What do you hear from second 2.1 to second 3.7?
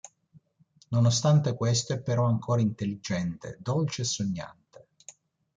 ancora intelligente,